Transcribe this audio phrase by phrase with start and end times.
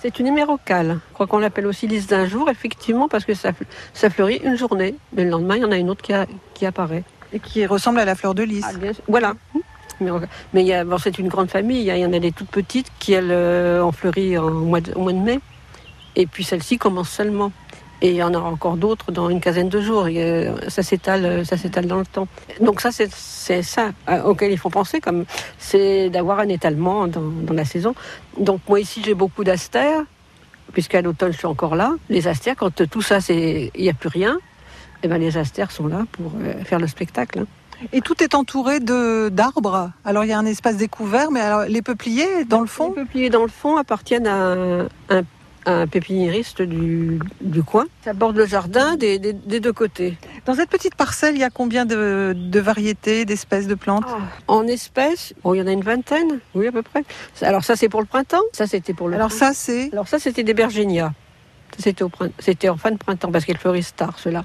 [0.00, 0.98] C'est une hémérocale.
[1.08, 3.52] Je crois qu'on l'appelle aussi lys d'un jour, effectivement, parce que ça,
[3.92, 4.94] ça fleurit une journée.
[5.12, 6.12] Mais le lendemain, il y en a une autre qui,
[6.54, 7.04] qui apparaît.
[7.32, 8.64] Et qui ressemble à la fleur de lys.
[8.64, 8.72] Ah,
[9.06, 9.34] voilà.
[10.00, 11.80] Mais, bon, c'est une grande famille.
[11.80, 14.92] Il y en a des toutes petites qui, elles, euh, ont fleuri au mois de,
[14.94, 15.40] au mois de mai.
[16.16, 17.52] Et puis celle-ci commence seulement.
[18.00, 20.06] Et il y en aura encore d'autres dans une quinzaine de jours.
[20.08, 22.28] Et, ça s'étale, ça s'étale dans le temps.
[22.60, 25.24] Donc ça, c'est, ça euh, auquel il faut penser, comme
[25.58, 27.94] c'est d'avoir un étalement dans, dans, la saison.
[28.38, 30.04] Donc moi ici, j'ai beaucoup d'astères,
[30.72, 31.94] puisqu'à l'automne, je suis encore là.
[32.08, 34.38] Les astères, quand tout ça, il n'y a plus rien,
[35.02, 37.40] eh ben les astères sont là pour euh, faire le spectacle.
[37.40, 37.46] Hein.
[37.92, 39.92] Et tout est entouré de d'arbres.
[40.04, 42.88] Alors il y a un espace découvert, mais alors les peupliers dans le fond?
[42.88, 44.80] Les peupliers dans le fond appartiennent à un,
[45.10, 45.22] un,
[45.90, 47.86] pépiniériste du, du, coin.
[48.04, 50.16] Ça borde le jardin des, des, deux côtés.
[50.46, 54.18] Dans cette petite parcelle, il y a combien de, de variétés, d'espèces de plantes ah,
[54.46, 57.04] En espèces, bon, il y en a une vingtaine, oui à peu près.
[57.42, 59.16] Alors ça c'est pour le printemps, ça c'était pour le.
[59.16, 59.90] Alors ça c'est.
[59.92, 61.12] Alors ça c'était des bergénias.
[61.78, 64.44] C'était en fin de printemps parce qu'elles fleurissent tard, cela.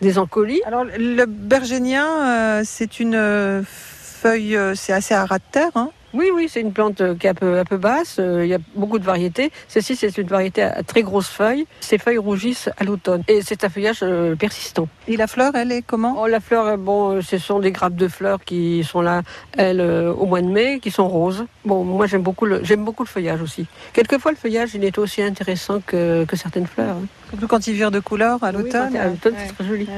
[0.00, 0.60] Des encolis.
[0.66, 5.70] Alors le bergénien, euh, c'est une euh, feuille, euh, c'est assez à ras de terre.
[5.76, 8.18] Hein oui, oui, c'est une plante qui est un peu, un peu basse.
[8.18, 9.50] Il y a beaucoup de variétés.
[9.68, 11.66] Celle-ci, c'est une variété à très grosses feuilles.
[11.80, 13.22] Ces feuilles rougissent à l'automne.
[13.28, 14.04] Et c'est un feuillage
[14.38, 14.88] persistant.
[15.08, 18.08] Et la fleur, elle est comment oh, La fleur, bon, ce sont des grappes de
[18.08, 19.22] fleurs qui sont là,
[19.56, 21.44] elles, au mois de mai, qui sont roses.
[21.64, 23.66] Bon, moi, j'aime beaucoup, le, j'aime beaucoup le feuillage aussi.
[23.92, 26.96] Quelquefois, le feuillage, il est aussi intéressant que, que certaines fleurs.
[26.96, 27.06] Hein.
[27.30, 28.90] Surtout quand il vire de couleur à l'automne.
[28.92, 29.88] Oui, à l'automne, c'est très joli.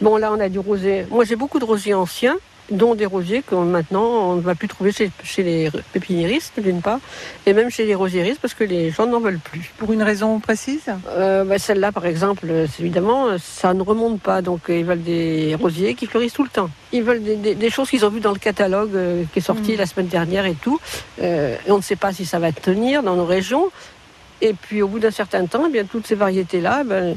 [0.00, 1.06] Bon, là, on a du rosier.
[1.10, 2.36] Moi, j'ai beaucoup de rosiers anciens
[2.70, 7.00] dont des rosiers que maintenant on ne va plus trouver chez, les pépiniéristes d'une part,
[7.46, 9.72] et même chez les rosieristes parce que les gens n'en veulent plus.
[9.78, 12.46] Pour une raison précise euh, bah, Celle-là par exemple,
[12.78, 16.70] évidemment, ça ne remonte pas, donc ils veulent des rosiers qui fleurissent tout le temps.
[16.92, 19.76] Ils veulent des, choses qu'ils ont vues dans le catalogue euh, qui est sorti mm.
[19.76, 20.80] la semaine dernière et tout.
[21.22, 23.70] Euh, et on ne sait pas si ça va tenir dans nos régions.
[24.40, 27.16] Et puis au bout d'un certain temps, eh bien, toutes ces variétés-là, ben,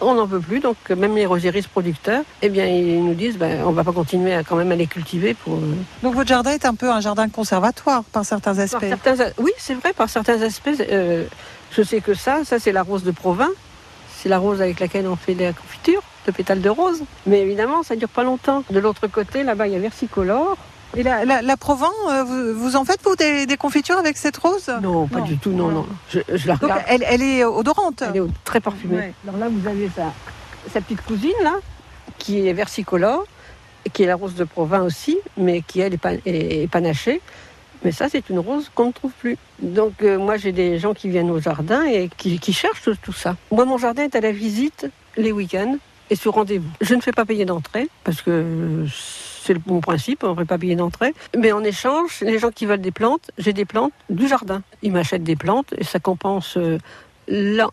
[0.00, 3.62] on n'en peut plus, donc même les rosieristes producteurs, eh bien, ils nous disent, ben,
[3.64, 5.54] on va pas continuer à quand même à les cultiver pour.
[5.54, 8.78] Euh, donc votre jardin est un peu un jardin conservatoire par certains aspects.
[9.38, 10.82] Oui, c'est vrai, par certains aspects.
[10.90, 11.24] Euh,
[11.72, 13.50] je sais que ça, ça c'est la rose de Provins,
[14.16, 17.02] c'est la rose avec laquelle on fait la confiture de pétales de rose.
[17.26, 18.64] Mais évidemment, ça dure pas longtemps.
[18.70, 20.56] De l'autre côté, là-bas, il y a versicolore.
[20.96, 25.06] Et la, la, Provence, euh, vous, en faites vous des, confitures avec cette rose Non,
[25.06, 25.86] pas du tout, non, non.
[26.10, 29.12] Je, la Donc elle, elle, est odorante Elle est très parfumée.
[29.26, 30.12] Alors là, vous avez sa,
[30.72, 31.56] sa, petite cousine, là,
[32.18, 33.26] qui est versicolore,
[33.92, 37.20] qui est la rose de Provence aussi, mais qui, elle, est, panachée.
[37.84, 39.36] Mais ça, c'est une rose qu'on ne trouve plus.
[39.60, 42.96] Donc, euh, moi, j'ai des gens qui viennent au jardin et qui, qui cherchent tout,
[43.00, 43.36] tout, ça.
[43.52, 45.76] Moi, mon jardin est à la visite les week-ends
[46.10, 46.70] et sur rendez-vous.
[46.80, 48.84] Je ne fais pas payer d'entrée parce que
[49.48, 51.14] c'est le bon principe, on ne pas payer d'entrée.
[51.36, 54.62] Mais en échange, les gens qui veulent des plantes, j'ai des plantes du jardin.
[54.82, 56.76] Ils m'achètent des plantes et ça compense euh,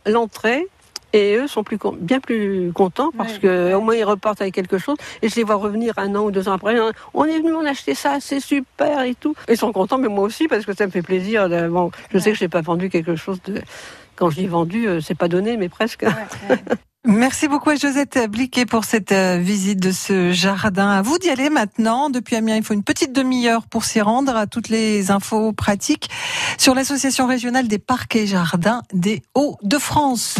[0.06, 0.68] l'entrée
[1.12, 4.96] et eux sont plus, bien plus contents parce qu'au moins ils repartent avec quelque chose.
[5.22, 6.78] Et je les vois revenir un an ou deux ans après.
[7.14, 9.35] On est venu, on a acheté ça, c'est super et tout.
[9.50, 11.50] Ils sont contents, mais moi aussi parce que ça me fait plaisir.
[11.69, 13.62] bon, je sais que je n'ai pas vendu quelque chose de.
[14.16, 16.06] Quand je dis vendu, euh, c'est pas donné, mais presque.
[17.08, 20.90] Merci beaucoup à Josette Bliquet pour cette euh, visite de ce jardin.
[20.90, 22.10] À vous d'y aller maintenant.
[22.10, 24.36] Depuis Amiens, il faut une petite demi-heure pour s'y rendre.
[24.36, 26.10] À toutes les infos pratiques
[26.58, 30.40] sur l'association régionale des parcs et jardins des Hauts-de-France.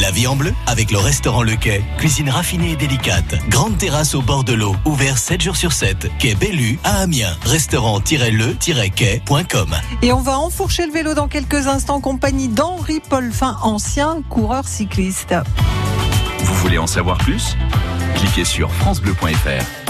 [0.00, 1.84] La vie en bleu avec le restaurant Le Quai.
[1.98, 3.34] Cuisine raffinée et délicate.
[3.50, 4.74] Grande terrasse au bord de l'eau.
[4.86, 6.10] Ouvert 7 jours sur 7.
[6.18, 7.36] Quai Bellu à Amiens.
[7.44, 9.76] Restaurant-le-quai.com.
[10.00, 14.66] Et on va enfourcher le vélo dans quelques instants en compagnie d'Henri Paulfin, ancien coureur
[14.66, 15.34] cycliste.
[16.44, 17.58] Vous voulez en savoir plus?
[18.14, 19.89] Cliquez sur francebleu.fr.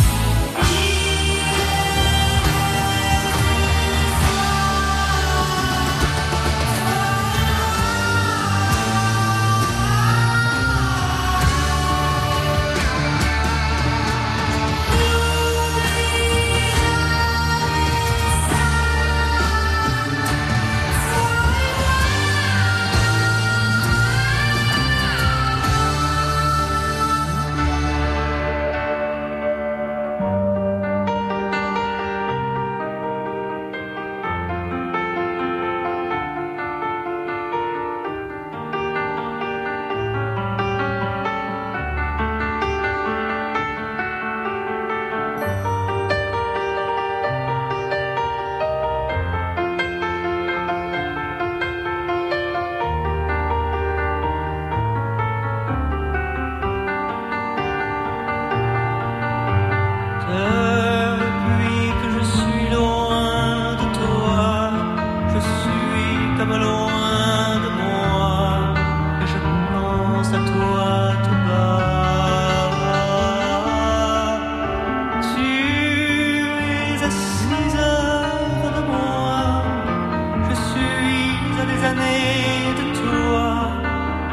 [81.84, 83.72] années de toi,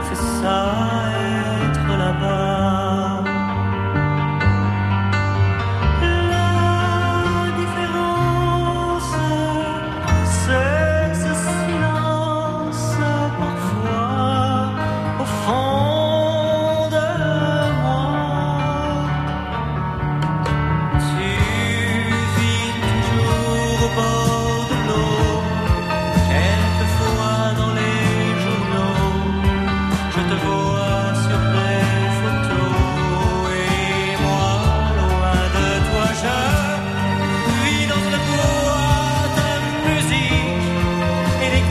[0.10, 1.17] c'est ça.